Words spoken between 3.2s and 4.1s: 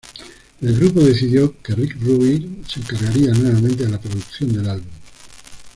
nuevamente de la